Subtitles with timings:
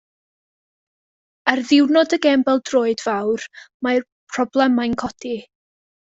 [1.51, 3.45] Ar ddiwrnod y gêm bêl-droed fawr,
[3.89, 4.01] mae
[4.37, 5.35] problemau'n codi.